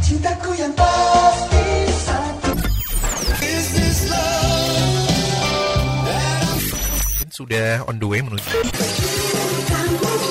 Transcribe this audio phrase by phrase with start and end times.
[0.00, 1.66] Cintaku yang pasti
[2.00, 2.52] satu.
[7.28, 8.48] Sudah on the way menuju.
[9.68, 10.22] Tanggung,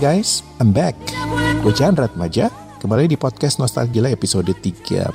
[0.00, 0.96] Guys, I'm back.
[1.60, 2.48] Gue Chandra Maja
[2.80, 5.12] Kembali di podcast Nostalgia episode 36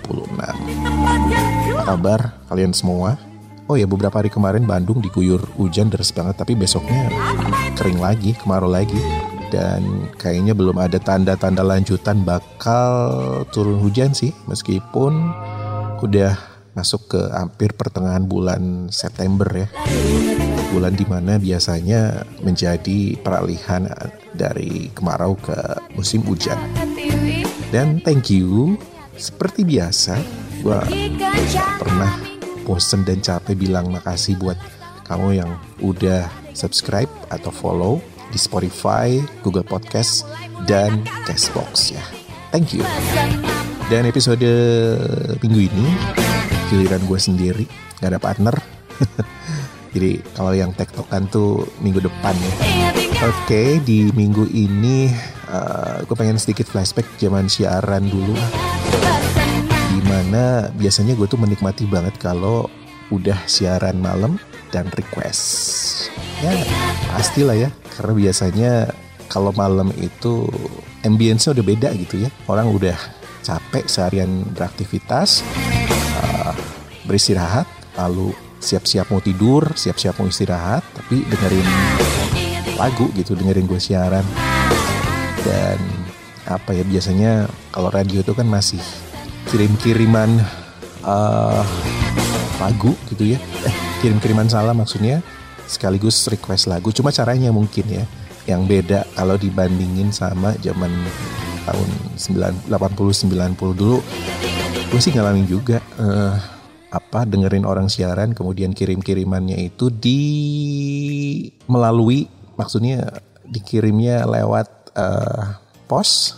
[1.73, 3.17] Apa kabar kalian semua?
[3.65, 7.09] Oh ya beberapa hari kemarin Bandung diguyur hujan deras banget Tapi besoknya
[7.73, 9.01] kering lagi, kemarau lagi.
[9.49, 15.33] Dan kayaknya belum ada tanda-tanda lanjutan bakal turun hujan sih Meskipun
[16.05, 16.37] udah
[16.77, 19.65] masuk ke hampir pertengahan bulan September ya.
[20.69, 23.89] Bulan di mana biasanya menjadi peralihan
[24.35, 25.55] dari kemarau ke
[25.95, 26.59] musim hujan.
[27.71, 28.75] Dan thank you,
[29.15, 30.19] seperti biasa,
[30.61, 30.79] gue
[31.79, 32.11] pernah
[32.67, 34.59] bosen dan capek bilang makasih buat
[35.05, 38.01] kamu yang udah subscribe atau follow
[38.33, 40.25] di Spotify, Google Podcast,
[40.65, 42.03] dan Castbox ya.
[42.49, 42.83] Thank you.
[43.85, 44.41] Dan episode
[45.39, 45.87] minggu ini
[46.73, 47.65] giliran gue sendiri,
[48.01, 48.55] gak ada partner.
[49.95, 52.53] Jadi kalau yang tektokan tuh minggu depan ya.
[53.31, 55.07] Oke, di minggu ini
[55.47, 58.35] uh, gue pengen sedikit flashback zaman siaran dulu.
[59.95, 62.67] Di mana biasanya gue tuh menikmati banget kalau
[63.07, 64.35] udah siaran malam
[64.75, 66.11] dan request.
[66.43, 66.51] Ya
[67.15, 68.71] pastilah ya, karena biasanya
[69.31, 70.43] kalau malam itu
[71.07, 72.29] ambience-nya udah beda gitu ya.
[72.51, 72.99] Orang udah
[73.47, 75.39] capek seharian beraktivitas,
[76.19, 76.51] uh,
[77.07, 78.35] beristirahat, lalu
[78.65, 81.69] siap-siap mau tidur, siap-siap mau istirahat, tapi dengerin
[82.81, 84.25] lagu gitu, dengerin gue siaran.
[85.45, 85.77] Dan
[86.49, 88.81] apa ya biasanya kalau radio itu kan masih
[89.53, 90.41] kirim-kiriman
[91.05, 91.61] uh,
[92.57, 93.39] lagu gitu ya,
[93.69, 95.21] eh kirim-kiriman salam maksudnya,
[95.69, 96.89] sekaligus request lagu.
[96.89, 98.03] Cuma caranya mungkin ya,
[98.49, 100.89] yang beda kalau dibandingin sama zaman
[101.69, 102.65] tahun 80
[103.29, 104.01] 90 dulu.
[104.89, 105.77] Gue sih ngalamin juga.
[106.01, 106.54] eh,
[106.95, 110.21] apa dengerin orang siaran kemudian kirim-kirimannya itu di
[111.67, 115.43] melalui maksudnya dikirimnya lewat eh,
[115.85, 116.35] pos.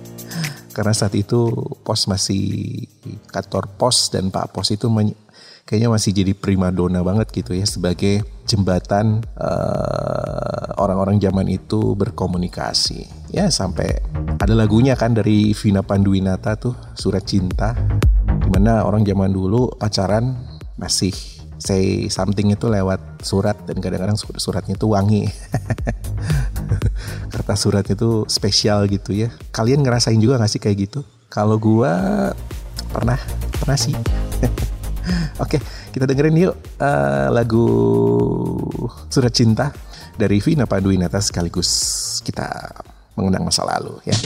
[0.76, 1.50] Karena saat itu
[1.82, 2.86] pos masih
[3.34, 4.86] kantor pos dan pak pos itu
[5.66, 13.06] kayaknya masih jadi primadona banget gitu ya sebagai jembatan eh, orang-orang zaman itu berkomunikasi.
[13.34, 13.98] Ya sampai
[14.38, 17.74] ada lagunya kan dari Vina Panduwinata tuh surat cinta
[18.50, 20.34] di mana orang zaman dulu pacaran
[20.74, 21.14] masih
[21.54, 25.30] say something itu lewat surat dan kadang-kadang sur- suratnya itu wangi.
[27.30, 29.30] Kertas suratnya itu spesial gitu ya.
[29.54, 31.06] Kalian ngerasain juga gak sih kayak gitu?
[31.30, 31.94] Kalau gua
[32.90, 33.22] pernah
[33.54, 33.94] pernah sih.
[35.46, 35.62] Oke
[35.94, 37.66] kita dengerin yuk eh, lagu
[39.06, 39.70] surat cinta
[40.18, 41.70] dari Vina Panduwinata sekaligus
[42.26, 42.50] kita
[43.14, 44.16] mengenang masa lalu ya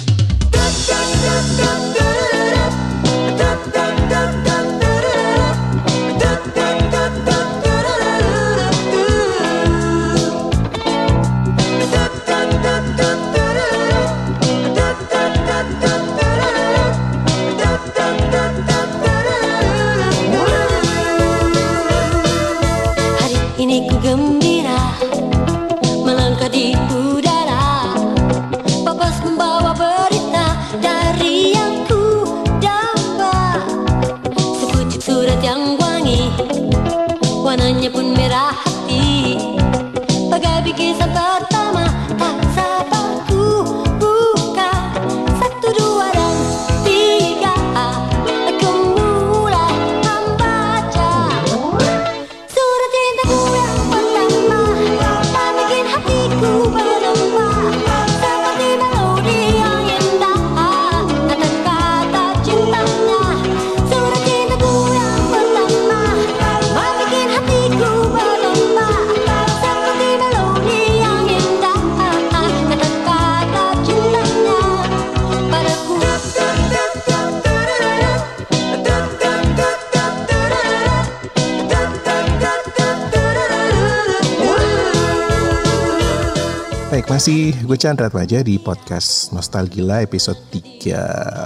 [87.14, 91.38] masih gue Chandra Atmaja di podcast Nostalgila episode 36.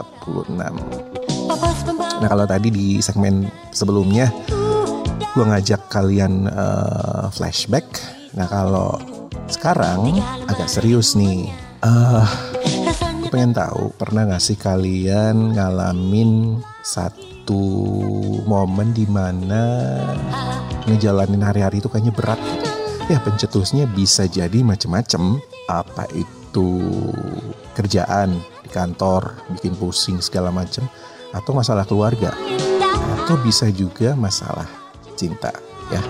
[1.45, 4.33] Papas membawa Nah kalau tadi di segmen sebelumnya
[5.37, 7.85] gue ngajak kalian eh, flashback.
[8.33, 8.97] Nah kalau
[9.53, 10.17] sekarang
[10.49, 11.53] agak serius nih.
[11.85, 12.27] Eh,
[13.21, 17.61] gue pengen tahu pernah gak sih kalian ngalamin satu
[18.49, 20.01] momen di mana
[20.89, 22.41] ngejalanin hari-hari itu kayaknya berat.
[23.13, 25.37] Ya pencetusnya bisa jadi macem-macem.
[25.69, 26.81] Apa itu
[27.77, 30.89] kerjaan di kantor, bikin pusing segala macem.
[31.37, 32.33] Atau masalah keluarga.
[33.21, 34.65] Atau bisa juga masalah
[35.15, 35.53] cinta
[35.93, 36.01] ya.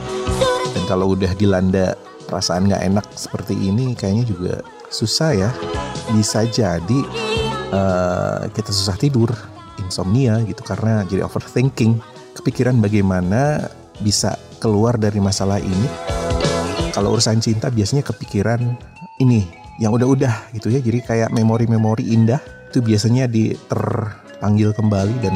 [0.73, 1.99] Dan kalau udah dilanda
[2.31, 4.55] perasaan gak enak seperti ini kayaknya juga
[4.89, 5.51] susah ya.
[6.15, 7.01] Bisa jadi
[7.75, 9.35] eh, kita susah tidur,
[9.83, 11.99] insomnia gitu karena jadi overthinking.
[12.39, 13.67] Kepikiran bagaimana
[13.99, 15.89] bisa keluar dari masalah ini
[16.95, 18.75] kalau urusan cinta biasanya kepikiran
[19.19, 19.47] ini
[19.79, 20.83] yang udah-udah gitu ya.
[20.83, 25.35] Jadi kayak memori-memori indah itu biasanya di terpanggil kembali dan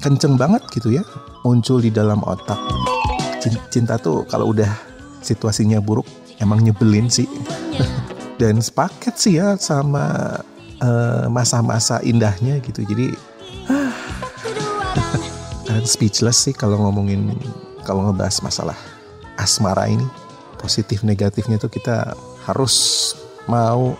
[0.00, 1.02] kenceng banget gitu ya
[1.42, 2.58] muncul di dalam otak.
[3.42, 4.70] Cin- Cinta tuh kalau udah
[5.20, 6.06] situasinya buruk
[6.38, 7.26] emang nyebelin sih.
[8.40, 10.34] dan sepaket sih ya sama
[10.82, 12.82] eh, masa-masa indahnya gitu.
[12.82, 13.14] Jadi
[15.66, 17.30] kadang speechless sih kalau ngomongin
[17.86, 18.78] kalau ngebahas masalah
[19.36, 20.06] asmara ini
[20.58, 22.74] positif negatifnya tuh kita harus
[23.48, 23.96] mau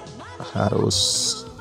[0.56, 0.98] harus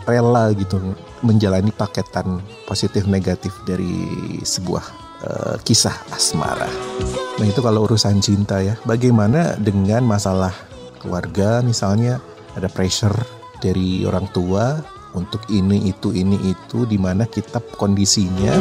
[0.04, 0.80] rela gitu
[1.24, 4.84] menjalani paketan positif negatif dari sebuah
[5.24, 6.68] eh, kisah asmara.
[7.40, 8.76] Nah itu kalau urusan cinta ya.
[8.84, 10.52] Bagaimana dengan masalah
[11.00, 12.20] keluarga misalnya
[12.56, 13.16] ada pressure
[13.64, 14.80] dari orang tua
[15.16, 18.54] untuk ini itu ini itu di mana kita kondisinya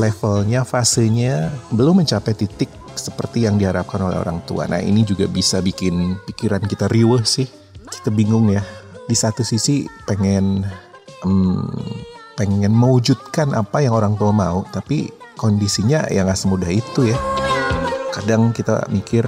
[0.00, 4.68] levelnya fasenya belum mencapai titik seperti yang diharapkan oleh orang tua.
[4.68, 7.46] Nah ini juga bisa bikin pikiran kita riuh sih.
[7.88, 8.62] Kita bingung ya.
[9.08, 10.64] Di satu sisi pengen
[11.24, 11.70] hmm,
[12.38, 17.18] pengen mewujudkan apa yang orang tua mau, tapi kondisinya ya nggak semudah itu ya.
[18.12, 19.24] Kadang kita mikir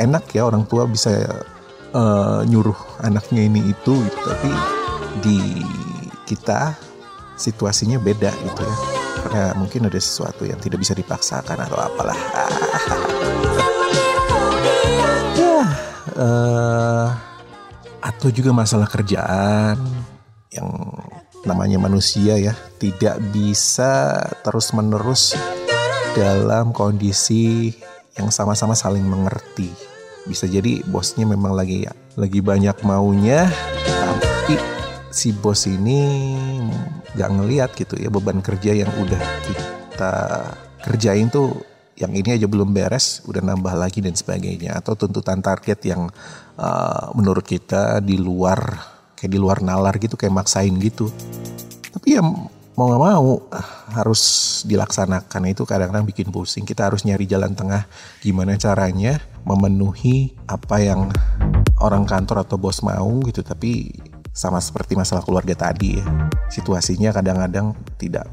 [0.00, 1.12] enak ya orang tua bisa
[1.92, 4.18] eh, nyuruh anaknya ini itu, gitu.
[4.24, 4.50] tapi
[5.20, 5.38] di
[6.24, 6.76] kita
[7.36, 8.99] situasinya beda gitu ya.
[9.20, 12.18] Karena mungkin ada sesuatu yang tidak bisa dipaksakan atau apalah.
[15.40, 15.64] Ya,
[16.20, 17.08] eh,
[18.04, 19.80] atau juga masalah kerjaan
[20.52, 20.68] yang
[21.48, 25.32] namanya manusia ya tidak bisa terus menerus
[26.12, 27.72] dalam kondisi
[28.18, 29.72] yang sama-sama saling mengerti.
[30.28, 33.48] Bisa jadi bosnya memang lagi lagi banyak maunya,
[35.10, 36.34] si bos ini
[37.18, 40.12] nggak ngeliat gitu ya beban kerja yang udah kita
[40.86, 44.80] kerjain tuh yang ini aja belum beres udah nambah lagi dan sebagainya.
[44.80, 46.08] Atau tuntutan target yang
[46.56, 48.80] uh, menurut kita di luar
[49.20, 51.12] kayak di luar nalar gitu kayak maksain gitu.
[51.92, 54.22] Tapi ya mau nggak mau ah, harus
[54.64, 55.52] dilaksanakan.
[55.52, 56.64] Itu kadang-kadang bikin pusing.
[56.64, 57.84] Kita harus nyari jalan tengah
[58.24, 61.12] gimana caranya memenuhi apa yang
[61.84, 63.44] orang kantor atau bos mau gitu.
[63.44, 63.92] Tapi
[64.30, 66.04] sama seperti masalah keluarga tadi ya.
[66.50, 68.26] Situasinya kadang-kadang tidak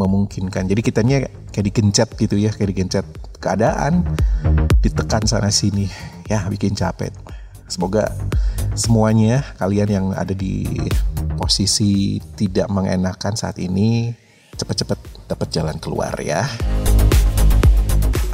[0.00, 0.66] memungkinkan.
[0.66, 1.16] Jadi kitanya
[1.54, 3.06] kayak dikencet gitu ya kayak dikencet
[3.38, 4.04] keadaan
[4.80, 5.88] ditekan sana sini.
[6.26, 7.12] Ya bikin capek.
[7.68, 8.12] Semoga
[8.76, 10.66] semuanya kalian yang ada di
[11.36, 14.12] posisi tidak mengenakan saat ini
[14.56, 16.44] cepet-cepet dapat jalan keluar ya.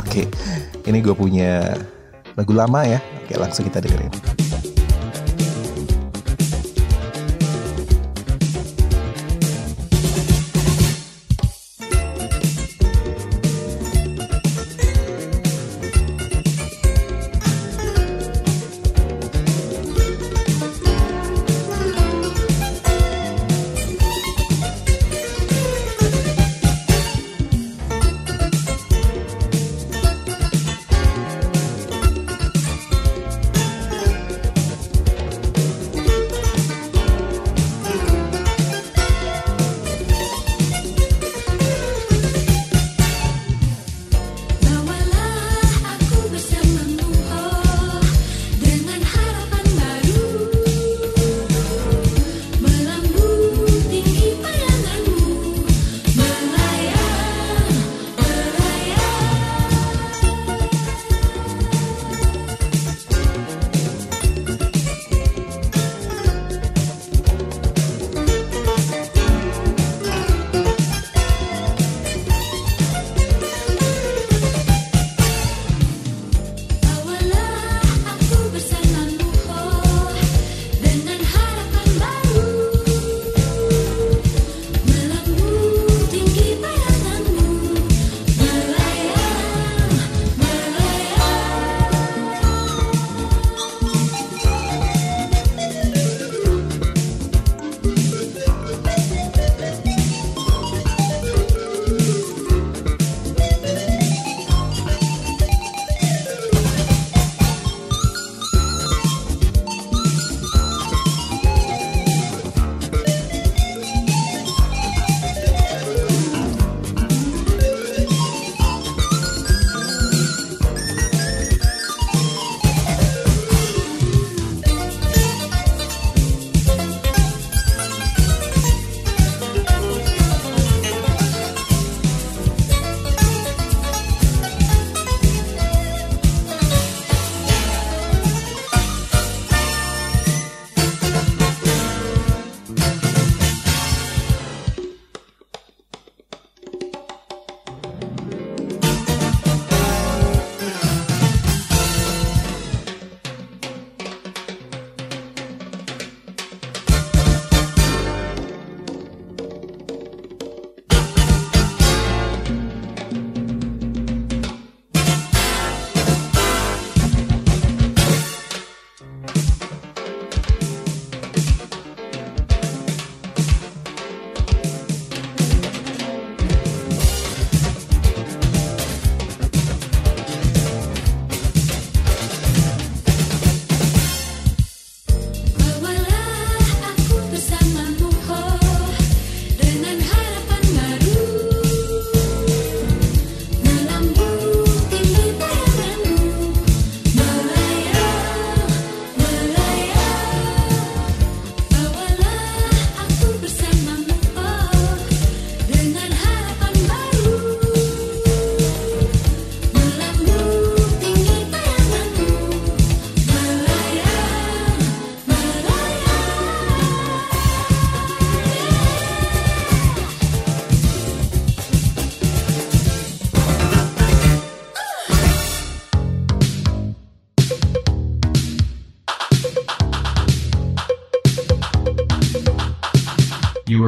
[0.03, 0.27] Oke
[0.87, 1.75] ini gue punya
[2.35, 2.99] lagu lama ya.
[3.27, 4.40] Oke langsung kita dengerin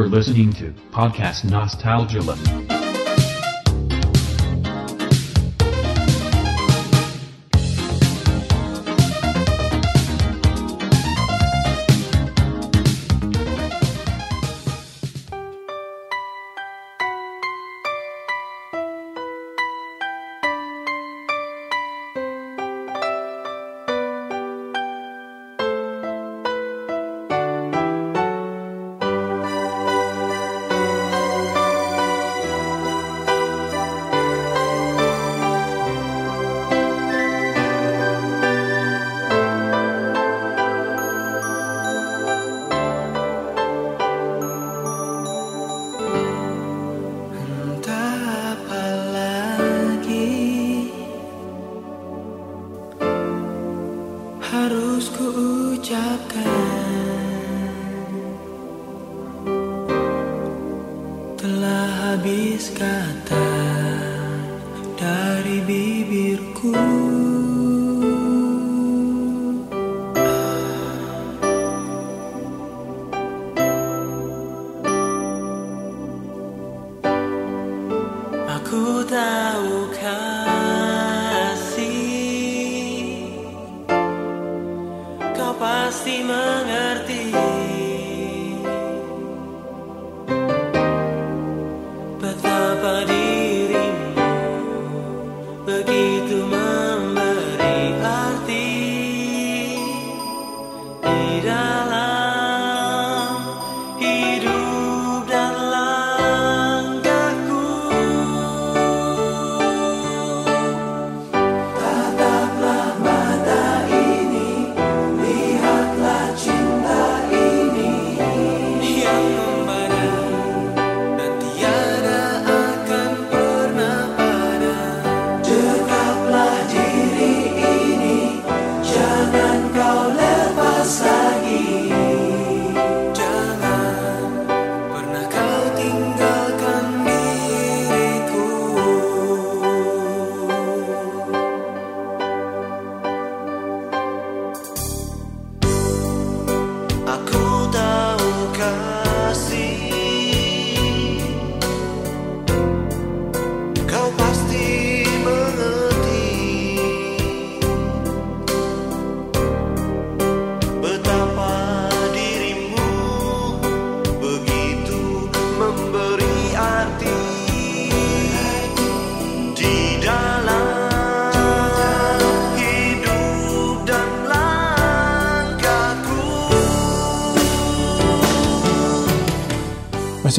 [0.07, 2.82] listening to Podcast Nostalgia.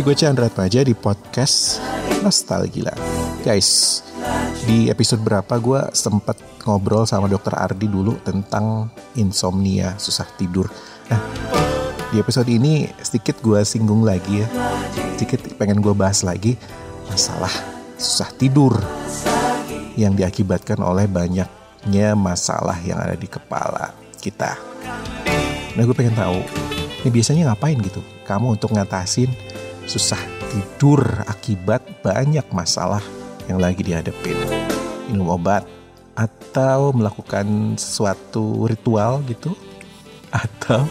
[0.03, 1.79] Gue Chandra aja di podcast
[2.19, 2.91] Nostalgia.
[3.39, 4.03] Guys,
[4.67, 6.35] di episode berapa gue sempat
[6.67, 10.67] ngobrol sama dokter Ardi dulu tentang insomnia, susah tidur.
[11.07, 11.23] Nah,
[12.11, 14.47] di episode ini sedikit gue singgung lagi ya.
[15.15, 16.59] Sedikit pengen gue bahas lagi
[17.07, 17.55] masalah
[17.95, 18.75] susah tidur
[19.95, 24.59] yang diakibatkan oleh banyaknya masalah yang ada di kepala kita.
[25.79, 26.43] Nah gue pengen tahu,
[27.07, 29.52] ini biasanya ngapain gitu kamu untuk ngatasin
[29.85, 30.19] susah
[30.51, 33.03] tidur akibat banyak masalah
[33.47, 34.37] yang lagi dihadapin.
[35.11, 35.67] Minum obat
[36.13, 39.57] atau melakukan sesuatu ritual gitu
[40.29, 40.85] atau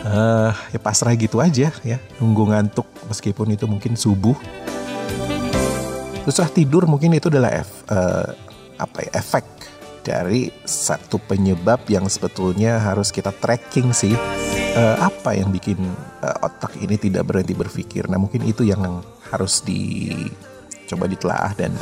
[0.00, 4.34] eh ya pasrah gitu aja ya nunggu ngantuk meskipun itu mungkin subuh
[6.26, 8.28] susah tidur mungkin itu adalah ef- eh,
[8.80, 9.46] apa ya efek
[10.00, 14.16] dari satu penyebab yang sebetulnya harus kita tracking sih
[14.70, 15.82] Eh, apa yang bikin
[16.22, 18.06] eh, otak ini tidak berhenti berpikir?
[18.06, 19.02] Nah mungkin itu yang
[19.34, 21.74] harus dicoba ditelaah dan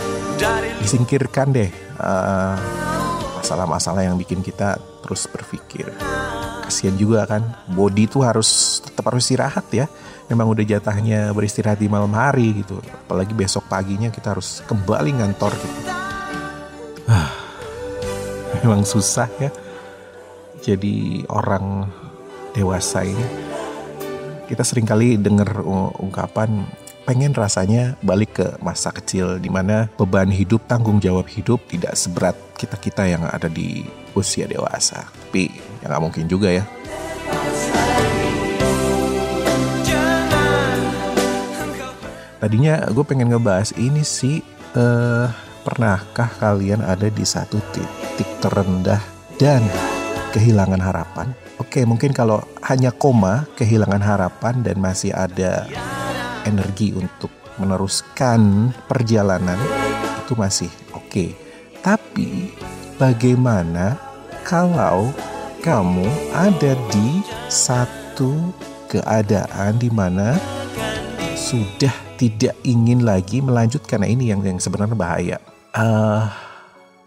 [0.81, 1.69] disingkirkan deh
[2.01, 2.57] eh,
[3.37, 5.93] masalah-masalah yang bikin kita terus berpikir.
[6.65, 9.85] Kasihan juga kan body itu harus tetap harus istirahat ya.
[10.33, 12.81] Memang udah jatahnya beristirahat di malam hari gitu.
[13.05, 15.81] Apalagi besok paginya kita harus kembali ngantor gitu.
[17.05, 17.37] Ah,
[18.65, 19.53] memang susah ya.
[20.65, 21.89] Jadi orang
[22.59, 23.27] dewasa ini
[24.49, 26.65] kita sering kali dengar uh, ungkapan
[27.05, 32.37] pengen rasanya balik ke masa kecil di mana beban hidup, tanggung jawab hidup tidak seberat
[32.57, 35.09] kita-kita yang ada di usia dewasa.
[35.09, 36.65] Tapi ya nggak mungkin juga ya.
[42.41, 44.45] Tadinya gue pengen ngebahas ini sih,
[44.77, 45.27] eh,
[45.65, 49.01] pernahkah kalian ada di satu titik terendah
[49.41, 49.65] dan
[50.33, 51.33] kehilangan harapan.
[51.59, 55.67] Oke, mungkin kalau hanya koma, kehilangan harapan dan masih ada
[56.47, 59.59] energi untuk meneruskan perjalanan
[60.25, 61.35] itu masih oke.
[61.83, 62.55] Tapi
[63.01, 63.99] bagaimana
[64.47, 65.11] kalau
[65.65, 68.55] kamu ada di satu
[68.87, 70.39] keadaan di mana
[71.35, 75.37] sudah tidak ingin lagi melanjutkan nah ini yang yang sebenarnya bahaya.
[75.75, 76.25] Eh,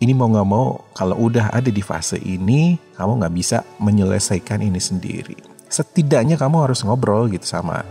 [0.01, 4.81] ini mau nggak mau kalau udah ada di fase ini kamu nggak bisa menyelesaikan ini
[4.81, 5.37] sendiri.
[5.69, 7.85] Setidaknya kamu harus ngobrol gitu sama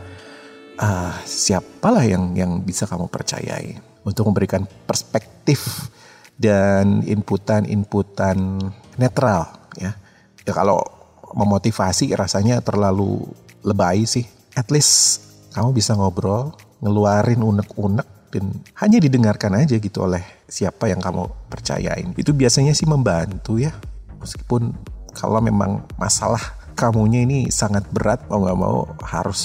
[0.81, 5.88] ah siapalah yang yang bisa kamu percayai untuk memberikan perspektif
[6.35, 8.59] dan inputan-inputan
[8.99, 9.94] netral ya.
[10.42, 10.83] Ya kalau
[11.31, 13.23] memotivasi rasanya terlalu
[13.62, 14.27] lebay sih.
[14.59, 15.23] At least
[15.55, 22.14] kamu bisa ngobrol, ngeluarin unek-unek dan hanya didengarkan aja gitu oleh siapa yang kamu percayain.
[22.14, 23.75] Itu biasanya sih membantu ya.
[24.23, 24.71] Meskipun
[25.14, 26.40] kalau memang masalah
[26.79, 29.40] kamunya ini sangat berat mau nggak mau harus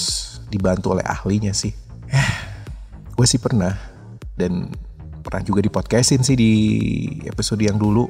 [0.46, 1.74] dibantu oleh ahlinya sih.
[2.06, 2.32] Eh,
[3.12, 3.74] gue sih pernah
[4.38, 4.70] dan
[5.26, 6.52] pernah juga di podcastin sih di
[7.26, 8.06] episode yang dulu.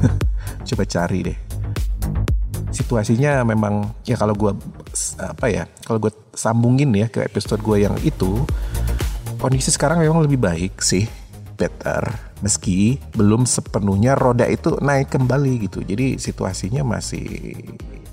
[0.68, 1.38] Coba cari deh.
[2.72, 4.52] Situasinya memang ya kalau gue
[5.20, 8.46] apa ya kalau gue sambungin ya ke episode gue yang itu
[9.38, 11.06] kondisi sekarang memang lebih baik sih
[11.58, 12.02] better.
[12.38, 15.82] Meski belum sepenuhnya roda itu naik kembali gitu.
[15.82, 17.54] Jadi situasinya masih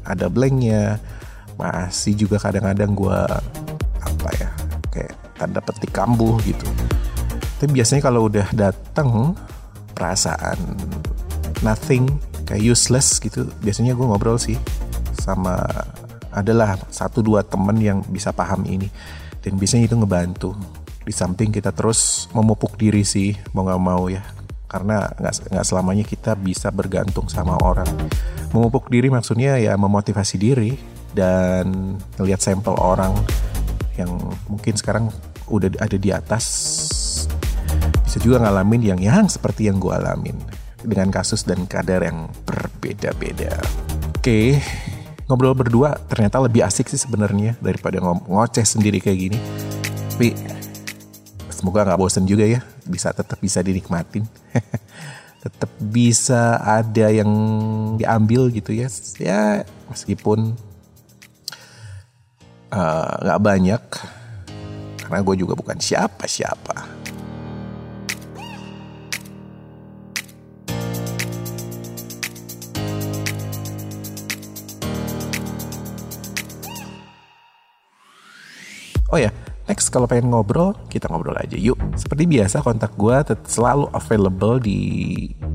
[0.06, 0.98] ada blanknya
[1.56, 3.20] masih juga kadang-kadang gue
[4.02, 4.50] apa ya
[4.94, 6.66] kayak tanda petik kambuh gitu.
[7.62, 9.38] Tapi biasanya kalau udah dateng
[9.94, 10.58] perasaan
[11.62, 12.10] nothing
[12.46, 14.58] kayak useless gitu biasanya gue ngobrol sih
[15.18, 15.58] sama
[16.36, 18.90] adalah satu dua temen yang bisa paham ini.
[19.46, 20.58] Dan biasanya itu ngebantu
[21.06, 24.26] di samping kita terus memupuk diri sih mau nggak mau ya
[24.66, 27.88] karena nggak nggak selamanya kita bisa bergantung sama orang
[28.52, 30.74] memupuk diri maksudnya ya memotivasi diri
[31.16, 33.14] dan ngelihat sampel orang
[33.96, 34.12] yang
[34.52, 35.08] mungkin sekarang
[35.48, 36.44] udah ada di atas
[38.04, 40.36] bisa juga ngalamin yang yang seperti yang gue alamin
[40.86, 43.58] dengan kasus dan kadar yang berbeda-beda.
[44.16, 44.62] Oke,
[45.26, 49.40] ngobrol berdua ternyata lebih asik sih sebenarnya daripada ngo- ngoceh sendiri kayak gini.
[50.16, 50.30] Tapi
[51.56, 54.28] semoga nggak bosen juga ya, bisa tetap bisa dinikmatin.
[55.46, 57.30] tetap bisa ada yang
[57.96, 58.92] diambil gitu ya.
[59.22, 60.58] Ya meskipun
[62.76, 63.84] eh, nggak banyak
[65.06, 66.78] karena gue juga bukan siapa-siapa.
[66.82, 66.85] Oh
[79.96, 81.80] kalau pengen ngobrol, kita ngobrol aja yuk.
[81.96, 83.16] Seperti biasa kontak gue
[83.48, 84.80] selalu available di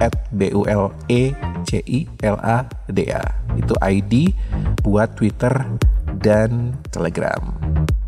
[0.00, 1.36] at b u l e
[1.68, 3.20] c i l a d a.
[3.60, 4.32] Itu ID
[4.80, 5.52] buat Twitter
[6.24, 7.52] dan Telegram.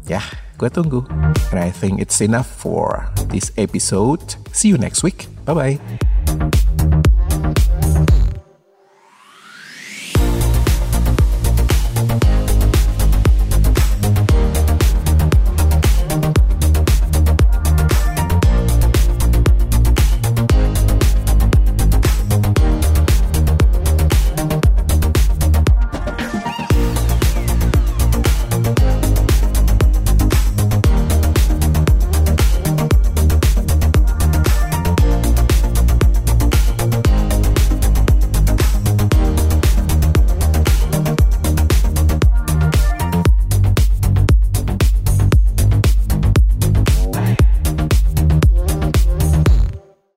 [0.08, 0.24] Ya,
[0.56, 1.04] gue tunggu.
[1.52, 4.40] And I think it's enough for this episode.
[4.56, 5.28] See you next week.
[5.44, 7.20] Bye bye.